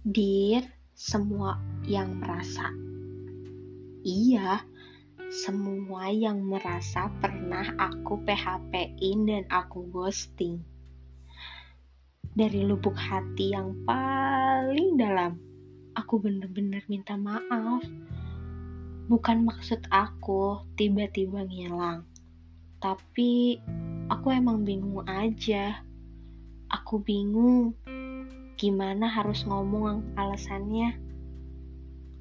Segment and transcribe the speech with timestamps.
[0.00, 0.64] Dear
[0.96, 2.72] semua yang merasa.
[4.00, 4.64] Iya,
[5.28, 10.64] semua yang merasa pernah aku PHP-in dan aku ghosting.
[12.32, 15.36] Dari lubuk hati yang paling dalam,
[15.92, 17.84] aku bener-bener minta maaf.
[19.04, 22.08] Bukan maksud aku tiba-tiba ngilang,
[22.80, 23.60] tapi
[24.08, 25.84] aku emang bingung aja.
[26.72, 27.76] Aku bingung
[28.60, 31.00] gimana harus ngomong alasannya.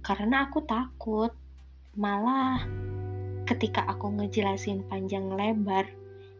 [0.00, 1.28] Karena aku takut,
[1.92, 2.64] malah
[3.44, 5.84] ketika aku ngejelasin panjang lebar,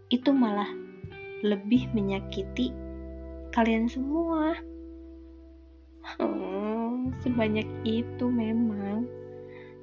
[0.09, 0.73] itu malah
[1.45, 2.73] lebih menyakiti
[3.53, 4.57] kalian semua.
[6.17, 9.05] Hmm, sebanyak itu memang.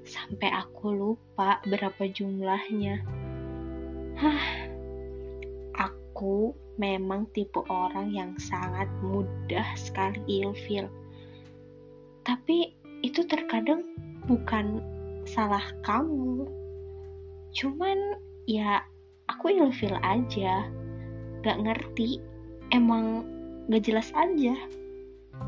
[0.09, 3.05] Sampai aku lupa berapa jumlahnya.
[4.17, 4.43] Hah,
[5.77, 10.87] aku memang tipe orang yang sangat mudah sekali ilfil.
[12.23, 12.71] Tapi
[13.03, 13.83] itu terkadang
[14.25, 14.79] bukan
[15.27, 16.47] salah kamu.
[17.51, 18.15] Cuman
[18.47, 18.79] ya
[19.27, 20.65] aku ilfil aja.
[21.43, 22.23] Gak ngerti.
[22.71, 23.27] Emang
[23.67, 24.55] gak jelas aja.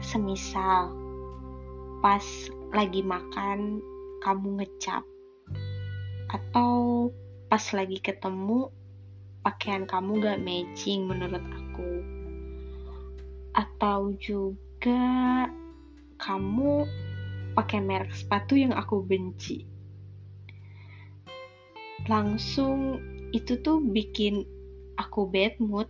[0.03, 0.91] Semisal
[2.01, 2.23] pas
[2.73, 3.77] lagi makan
[4.25, 5.05] kamu ngecap
[6.33, 7.07] atau
[7.51, 8.71] pas lagi ketemu
[9.41, 11.91] pakaian kamu gak matching menurut aku.
[13.57, 15.49] Atau juga
[16.21, 16.85] kamu
[17.57, 19.67] pakai merek sepatu yang aku benci.
[22.07, 22.97] Langsung
[23.35, 24.45] itu tuh bikin
[24.97, 25.89] aku bad mood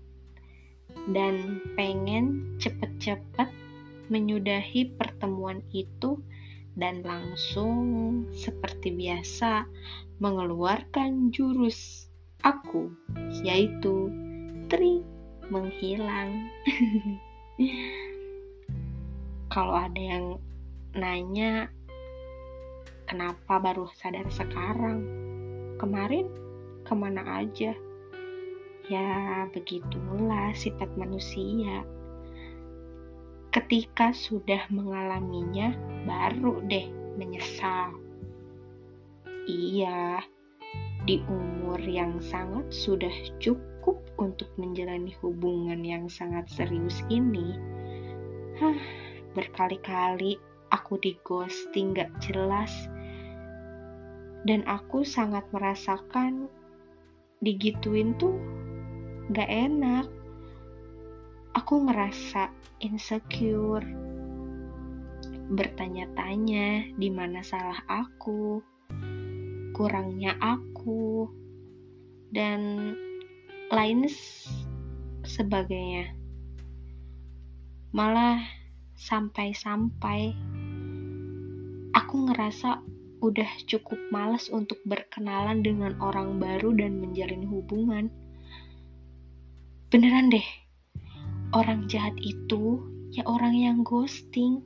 [1.11, 3.49] dan pengen cepet-cepet
[4.11, 6.19] menyudahi pertemuan itu
[6.75, 9.67] dan langsung seperti biasa
[10.19, 12.11] mengeluarkan jurus
[12.43, 12.91] aku,
[13.41, 14.09] yaitu
[14.69, 15.03] tri
[15.51, 16.47] menghilang.
[19.51, 20.39] Kalau ada yang
[20.95, 21.67] nanya
[23.11, 25.03] kenapa baru sadar sekarang,
[25.75, 26.31] kemarin
[26.87, 27.75] ke mana aja?
[28.87, 31.83] Ya begitulah sifat manusia.
[33.51, 35.75] Ketika sudah mengalaminya,
[36.07, 36.87] baru deh
[37.19, 37.91] menyesal.
[39.43, 40.23] Iya,
[41.11, 43.11] di umur yang sangat sudah
[43.43, 47.51] cukup untuk menjalani hubungan yang sangat serius ini,
[48.55, 48.79] hah,
[49.35, 50.39] berkali-kali
[50.71, 52.71] aku di ghosting gak jelas.
[54.47, 56.47] Dan aku sangat merasakan
[57.43, 58.39] digituin tuh
[59.35, 60.07] gak enak.
[61.59, 63.83] Aku ngerasa insecure,
[65.51, 68.63] bertanya-tanya di mana salah aku,
[69.81, 71.25] kurangnya aku,
[72.29, 72.93] dan
[73.73, 74.05] lain
[75.25, 76.13] sebagainya.
[77.89, 78.45] Malah
[78.93, 80.37] sampai-sampai
[81.97, 82.77] aku ngerasa
[83.25, 88.13] udah cukup malas untuk berkenalan dengan orang baru dan menjalin hubungan.
[89.89, 90.45] Beneran deh,
[91.57, 94.61] orang jahat itu ya orang yang ghosting.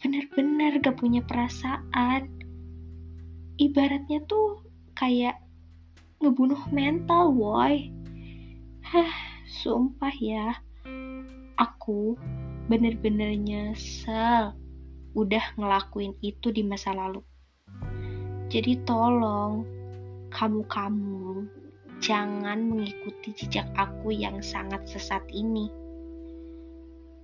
[0.00, 2.37] Bener-bener gak punya perasaan
[3.58, 4.62] ibaratnya tuh
[4.94, 5.38] kayak
[6.22, 7.90] ngebunuh mental, woi.
[8.86, 9.14] Hah,
[9.46, 10.58] sumpah ya.
[11.58, 12.14] Aku
[12.70, 14.54] bener-bener nyesel
[15.18, 17.20] udah ngelakuin itu di masa lalu.
[18.48, 19.66] Jadi tolong,
[20.30, 21.44] kamu-kamu
[21.98, 25.68] jangan mengikuti jejak aku yang sangat sesat ini.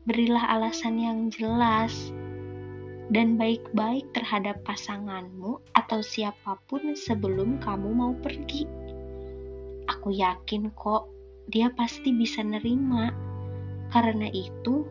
[0.04, 2.12] Berilah alasan yang jelas
[3.12, 8.64] dan baik-baik terhadap pasanganmu atau siapa pun sebelum kamu mau pergi.
[9.90, 11.08] Aku yakin kok
[11.52, 13.12] dia pasti bisa nerima.
[13.92, 14.88] Karena itu,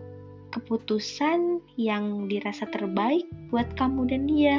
[0.53, 4.57] keputusan yang dirasa terbaik buat kamu dan dia.